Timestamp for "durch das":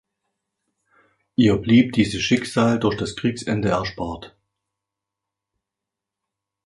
2.79-3.15